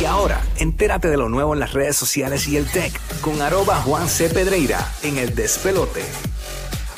[0.00, 3.82] Y ahora, entérate de lo nuevo en las redes sociales y el tech con arroba
[3.82, 4.30] Juan C.
[4.30, 6.02] Pedreira en el despelote.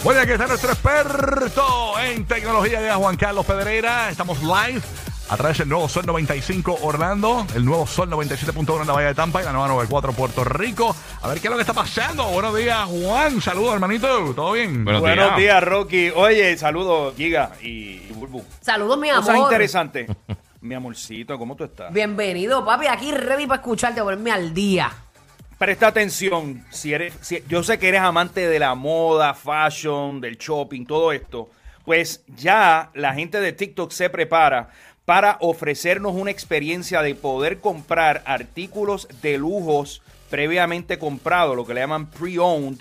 [0.05, 4.09] Bueno, aquí está nuestro experto en tecnología de Juan Carlos Pedreira.
[4.09, 4.81] Estamos live
[5.29, 9.15] a través del nuevo Sol 95 Orlando, el nuevo Sol 97.1 en la Bahía de
[9.15, 10.95] Tampa y la nueva 94 Puerto Rico.
[11.23, 12.25] A ver qué es lo que está pasando.
[12.27, 13.41] Buenos días, Juan.
[13.41, 14.33] Saludos, hermanito.
[14.33, 14.85] ¿Todo bien?
[14.85, 15.65] Buenos, días.
[15.65, 16.11] Rocky.
[16.11, 18.45] Oye, saludos, Giga y, y Bulbu.
[18.61, 19.25] Saludos, mi amor.
[19.25, 20.09] Cosas interesantes.
[20.63, 21.93] mi amorcito, ¿cómo tú estás?
[21.93, 22.87] Bienvenido, papi.
[22.87, 24.91] Aquí ready para escucharte, ponerme al día.
[25.59, 30.37] Presta atención, si eres, si- yo sé que eres amante de la moda, fashion, del
[30.39, 31.51] shopping, todo esto,
[31.85, 34.71] pues ya la gente de TikTok se prepara
[35.05, 41.81] para ofrecernos una experiencia de poder comprar artículos de lujos previamente comprados, lo que le
[41.81, 42.79] llaman pre-owned,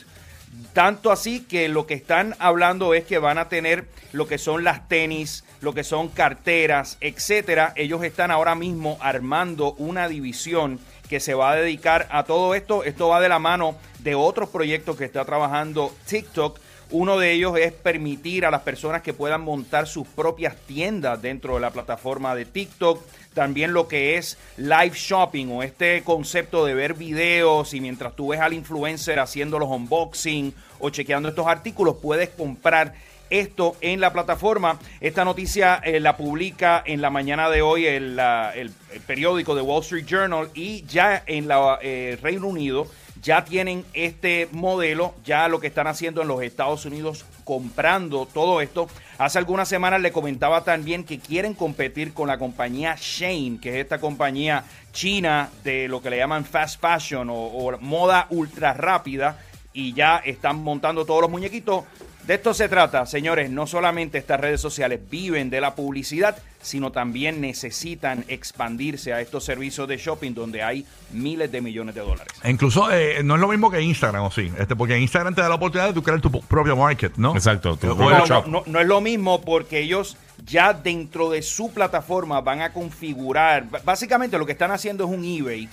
[0.73, 4.63] tanto así que lo que están hablando es que van a tener lo que son
[4.63, 7.73] las tenis, lo que son carteras, etcétera.
[7.75, 10.79] Ellos están ahora mismo armando una división
[11.09, 12.83] que se va a dedicar a todo esto.
[12.83, 16.59] Esto va de la mano de otros proyectos que está trabajando TikTok.
[16.91, 21.55] Uno de ellos es permitir a las personas que puedan montar sus propias tiendas dentro
[21.55, 23.01] de la plataforma de TikTok.
[23.33, 28.29] También lo que es live shopping o este concepto de ver videos y mientras tú
[28.29, 32.93] ves al influencer haciendo los unboxing o chequeando estos artículos, puedes comprar
[33.29, 34.77] esto en la plataforma.
[34.99, 38.19] Esta noticia eh, la publica en la mañana de hoy el,
[38.55, 38.73] el-
[39.07, 42.87] periódico de Wall Street Journal y ya en la eh, Reino Unido
[43.21, 48.61] ya tienen este modelo, ya lo que están haciendo en los Estados Unidos comprando todo
[48.61, 48.87] esto.
[49.17, 53.75] Hace algunas semanas le comentaba también que quieren competir con la compañía Shane, que es
[53.75, 59.37] esta compañía china de lo que le llaman fast fashion o, o moda ultra rápida
[59.73, 61.83] y ya están montando todos los muñequitos.
[62.27, 66.91] De esto se trata, señores, no solamente estas redes sociales viven de la publicidad, sino
[66.91, 72.31] también necesitan expandirse a estos servicios de shopping donde hay miles de millones de dólares.
[72.43, 74.51] E Incluso eh, no es lo mismo que Instagram, ¿o sí?
[74.59, 77.33] Este, porque Instagram te da la oportunidad de tú crear tu propio market, ¿no?
[77.35, 78.45] Exacto, tu propio No, shop.
[78.45, 80.15] no, no, no es lo mismo porque ellos
[80.45, 85.25] ya dentro de su plataforma van a configurar, básicamente lo que están haciendo es un
[85.25, 85.67] eBay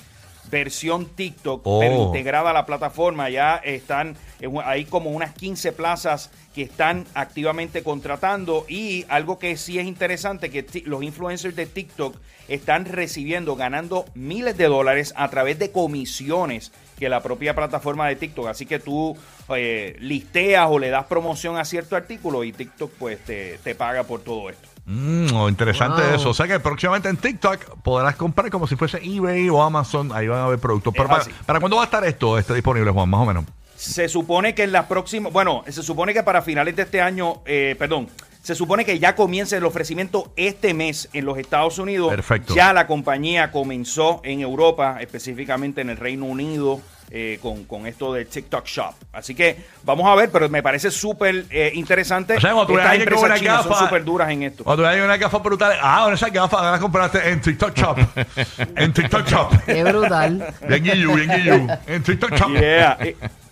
[0.51, 1.79] versión TikTok, Oh.
[1.81, 3.29] pero integrada a la plataforma.
[3.31, 9.57] Ya están, un- hay como unas 15 plazas que están activamente contratando y algo que
[9.57, 12.17] sí es interesante, que los influencers de TikTok
[12.49, 18.17] están recibiendo, ganando miles de dólares a través de comisiones que la propia plataforma de
[18.17, 18.47] TikTok.
[18.49, 19.17] Así que tú
[19.55, 24.03] eh, listeas o le das promoción a cierto artículo y TikTok pues te, te paga
[24.05, 24.67] por todo esto.
[24.91, 26.15] Mm, oh, interesante Wow.
[26.15, 26.31] eso.
[26.31, 30.11] O sea que próximamente en TikTok podrás comprar como si fuese eBay o Amazon.
[30.15, 30.95] Ahí van a haber productos.
[30.97, 31.45] Pero Es para.
[31.45, 33.09] ¿para cuándo va a estar esto este disponible, Juan?
[33.11, 33.45] Más o menos.
[33.77, 37.43] Se supone que en las próximas, bueno, se supone que para finales de este año,
[37.47, 38.09] eh, perdón,
[38.43, 42.09] se supone que ya comience el ofrecimiento este mes en los Estados Unidos.
[42.09, 42.55] Perfecto.
[42.55, 46.81] Ya la compañía comenzó en Europa, específicamente en el Reino Unido,
[47.11, 48.95] eh, con, con esto del TikTok Shop.
[49.13, 52.37] Así que vamos a ver, pero me parece súper eh, interesante.
[52.37, 54.65] O sea, cuando tú Estas empresas una chinas son gafa- súper duras en esto.
[54.65, 55.77] Cuando hay una gafa brutal.
[55.81, 57.99] Ah, bueno, esas gafas las compraste en TikTok Shop.
[58.77, 59.53] en TikTok Shop.
[59.67, 60.55] Qué brutal.
[60.69, 61.67] Bien guillu, bien guillu.
[61.87, 62.51] En TikTok Shop.
[62.51, 62.99] Yeah.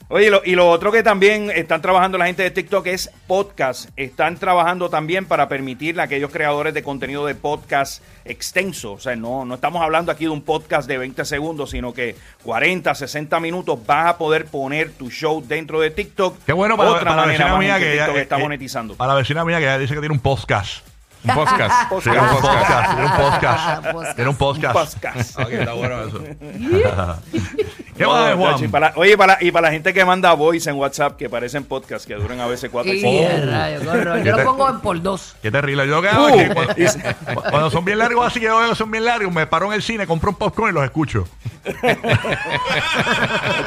[0.08, 3.10] Eh, Oye, lo- y lo otro que también están trabajando la gente de TikTok es
[3.26, 3.90] podcast.
[3.96, 8.92] Están trabajando también para permitirle a aquellos creadores de contenido de podcast extenso.
[8.92, 12.14] O sea, no, no estamos hablando aquí de un podcast de 20 segundos, sino que
[12.44, 16.38] 40, 60 minutos vas a poder poner tu show dentro de TikTok.
[16.46, 18.94] Qué bueno para, Otra para la manera vecina mía que, TikTok ella- está eh, monetizando.
[18.94, 20.86] Para la vecina mía que ella dice que tiene un podcast.
[21.24, 21.92] Un podcast.
[22.00, 22.90] Sí, tiene un podcast.
[22.94, 23.82] Tiene un podcast.
[23.92, 24.14] Podcast.
[24.14, 24.72] Tiene un podcast.
[24.74, 25.38] Podcast.
[25.40, 26.22] Ok, está bueno eso.
[27.96, 28.70] ¿Qué más, Juan?
[28.70, 32.06] para- oye, para, y para la gente que manda voice en WhatsApp, que parecen podcasts
[32.06, 34.18] que duran a veces 4 y Y 5 a rayos, qué horror.
[34.18, 35.34] ¿Qué Yo te- lo pongo en por dos.
[35.42, 35.86] Qué terrible.
[35.88, 38.68] Yo lo que hago es que cuando, cuando son bien largos así que yo veo
[38.70, 41.26] que son bien largos, me paro en el cine, compro un popcorn y los escucho.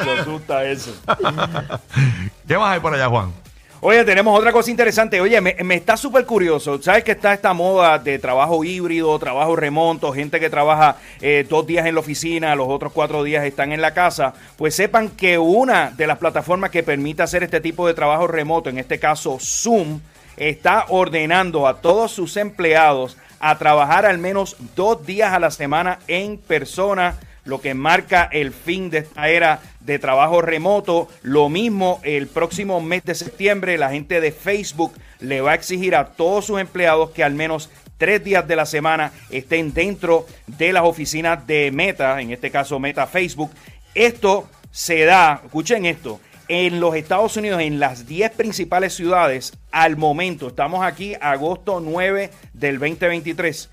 [0.04, 0.94] Me asusta eso.
[2.46, 3.32] ¿Qué más hay por allá, Juan?
[3.82, 5.22] Oye, tenemos otra cosa interesante.
[5.22, 6.82] Oye, me, me está súper curioso.
[6.82, 11.66] ¿Sabes que está esta moda de trabajo híbrido, trabajo remoto, gente que trabaja eh, dos
[11.66, 14.34] días en la oficina, los otros cuatro días están en la casa?
[14.58, 18.68] Pues sepan que una de las plataformas que permite hacer este tipo de trabajo remoto,
[18.68, 20.00] en este caso Zoom,
[20.36, 26.00] está ordenando a todos sus empleados a trabajar al menos dos días a la semana
[26.06, 27.14] en persona
[27.50, 31.08] lo que marca el fin de esta era de trabajo remoto.
[31.22, 35.96] Lo mismo el próximo mes de septiembre, la gente de Facebook le va a exigir
[35.96, 37.68] a todos sus empleados que al menos
[37.98, 42.78] tres días de la semana estén dentro de las oficinas de Meta, en este caso
[42.78, 43.50] Meta Facebook.
[43.94, 49.96] Esto se da, escuchen esto, en los Estados Unidos, en las 10 principales ciudades, al
[49.96, 53.70] momento, estamos aquí, agosto 9 del 2023,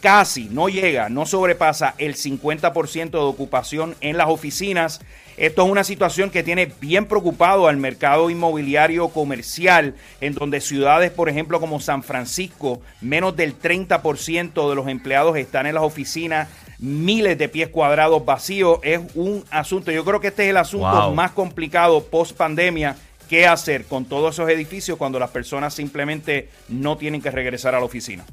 [0.00, 5.00] casi no llega, no sobrepasa el 50% de ocupación en las oficinas.
[5.36, 11.10] Esto es una situación que tiene bien preocupado al mercado inmobiliario comercial, en donde ciudades,
[11.10, 16.48] por ejemplo, como San Francisco, menos del 30% de los empleados están en las oficinas,
[16.78, 18.80] miles de pies cuadrados vacíos.
[18.82, 21.14] Es un asunto, yo creo que este es el asunto Wow.
[21.14, 22.96] más complicado post pandemia.
[23.28, 27.78] ¿Qué hacer con todos esos edificios cuando las personas simplemente no tienen que regresar a
[27.78, 28.24] la oficina?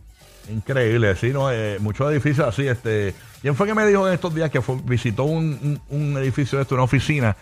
[0.49, 1.51] Increíble, sí, ¿no?
[1.51, 3.13] Eh, muchos edificios así, este...
[3.41, 6.57] ¿Quién fue que me dijo en estos días que fue- visitó un, un- un edificio
[6.57, 7.35] de esto, una oficina,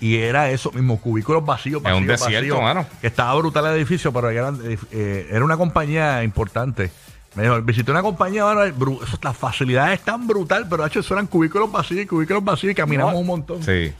[0.00, 2.86] y era eso mismo, cubículos vacíos, Es un vacíos, desierto, vacíos, mano.
[3.00, 4.58] que estaba brutal el edificio, pero eran,
[4.92, 6.90] eh, era una compañía importante.
[7.34, 11.70] Me dijo, visité una compañía, eso, las facilidades están brutal, pero hecho, eso eran cubículos
[11.70, 13.20] vacíos, cubículos vacíos, y caminamos No.
[13.20, 13.62] un montón.
[13.62, 13.92] Sí.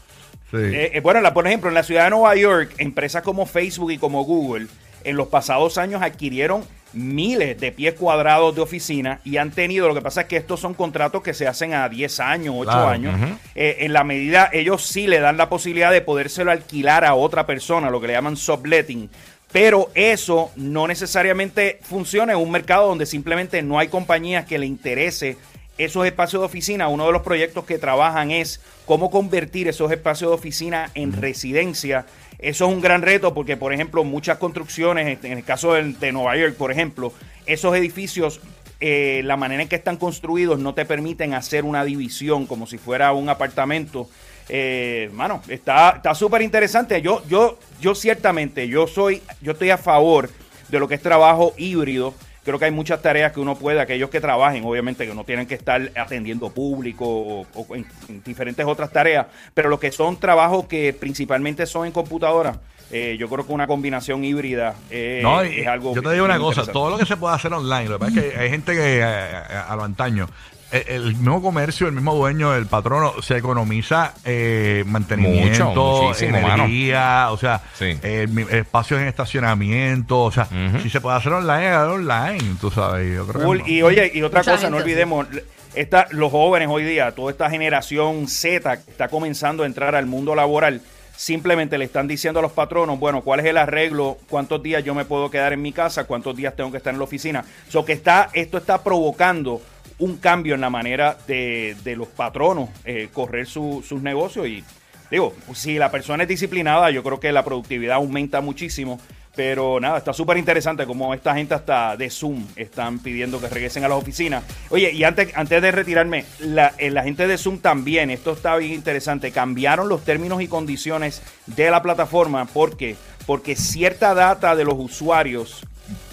[0.50, 0.56] Sí.
[0.60, 3.90] Eh, eh, bueno, la, por ejemplo, en la ciudad de Nueva York, empresas como Facebook
[3.90, 4.68] y como Google,
[5.02, 6.64] en los pasados años adquirieron
[6.94, 10.60] miles de pies cuadrados de oficina y han tenido, lo que pasa es que estos
[10.60, 13.14] son contratos que se hacen a 10 años, 8 Claro, años.
[13.54, 17.46] Eh, en la medida, ellos sí le dan la posibilidad de podérselo alquilar a otra
[17.46, 19.10] persona, lo que le llaman subletting.
[19.52, 24.66] Pero eso no necesariamente funciona en un mercado donde simplemente no hay compañías que le
[24.66, 25.36] interese
[25.78, 26.88] esos espacios de oficina.
[26.88, 32.06] Uno de los proyectos que trabajan es cómo convertir esos espacios de oficina en residencia.
[32.44, 36.36] Eso es un gran reto porque, por ejemplo, muchas construcciones, en el caso de, Nueva
[36.36, 37.10] York, por ejemplo,
[37.46, 38.38] esos edificios,
[38.80, 42.76] eh, la manera en que están construidos no te permiten hacer una división como si
[42.76, 44.10] fuera un apartamento.
[44.50, 47.00] Eh, mano, está está súper interesante.
[47.00, 50.28] Yo, yo, yo ciertamente, yo soy, yo estoy a favor
[50.68, 52.12] de lo que es trabajo híbrido.
[52.44, 55.46] Creo que hay muchas tareas que uno puede, aquellos que trabajen, obviamente que no tienen
[55.46, 60.18] que estar atendiendo público o, o en, en diferentes otras tareas, pero los que son
[60.18, 62.60] trabajos que principalmente son en computadora,
[62.90, 65.94] eh, yo creo que una combinación híbrida eh, No, es algo.
[65.94, 68.20] yo te digo una cosa, todo lo que se puede hacer online, lo que pasa
[68.20, 70.28] es que hay gente que eh, a, a lo antaño,
[70.74, 75.64] el, el mismo comercio, el mismo dueño, el patrono, se economiza eh, mantenimiento,
[76.08, 77.96] Mucho, energía, o sea, Sí.
[78.02, 80.48] eh, espacios en estacionamiento, o sea,
[80.82, 83.14] si se puede hacer online, online, tú sabes.
[83.14, 83.66] Yo creo que no.
[83.68, 85.26] Y oye, y otra Mucha cosa, no olvidemos,
[85.74, 90.06] esta, los jóvenes hoy día, toda esta generación Z que está comenzando a entrar al
[90.06, 90.80] mundo laboral,
[91.16, 94.18] simplemente le están diciendo a los patronos, bueno, ¿cuál es el arreglo?
[94.28, 96.04] ¿Cuántos días yo me puedo quedar en mi casa?
[96.04, 97.44] ¿Cuántos días tengo que estar en la oficina?
[97.68, 99.60] So que está, esto está provocando
[99.98, 104.64] un cambio en la manera de, de los patronos eh, correr su- sus negocios y
[105.10, 108.98] digo, si la persona es disciplinada, yo creo que la productividad aumenta muchísimo.
[109.36, 113.84] Pero nada, está súper interesante como esta gente hasta de Zoom están pidiendo que regresen
[113.84, 114.44] a las oficinas.
[114.70, 118.56] Oye, y antes, antes de retirarme, la, eh, la gente de Zoom también, esto está
[118.56, 122.44] bien interesante, cambiaron los términos y condiciones de la plataforma.
[122.46, 122.96] ¿Por qué?
[123.26, 125.64] Porque cierta data de los usuarios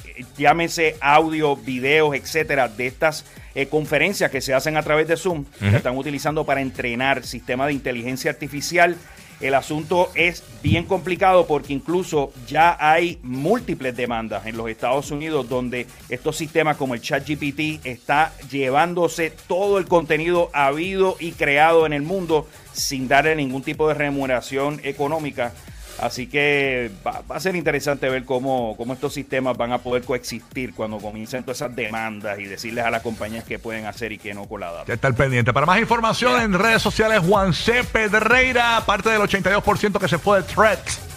[0.05, 5.17] eh, llámese audio, videos, etcétera, de estas eh, conferencias que se hacen a través de
[5.17, 8.95] Zoom, que están utilizando para entrenar sistemas de inteligencia artificial.
[9.41, 15.49] El asunto es bien complicado porque incluso ya hay múltiples demandas en los Estados Unidos
[15.49, 21.93] donde estos sistemas como el ChatGPT está llevándose todo el contenido habido y creado en
[21.93, 25.53] el mundo sin darle ningún tipo de remuneración económica.
[26.01, 30.03] Así que va, va a ser interesante ver cómo, cómo estos sistemas van a poder
[30.03, 34.17] coexistir cuando comiencen todas esas demandas y decirles a las compañías qué pueden hacer y
[34.17, 34.85] qué no con la data.
[34.87, 35.53] Ya está el pendiente.
[35.53, 37.83] Para más información en redes sociales, Juan C.
[37.83, 41.11] Pedreira, parte del 82% que se fue de Threads.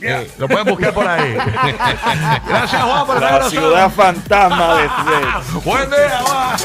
[0.00, 0.24] Yeah.
[0.38, 1.34] Lo pueden buscar por ahí.
[2.48, 4.88] Gracias, Juan, por La ciudad fantasma de.
[5.64, 6.56] Buen día, Juan.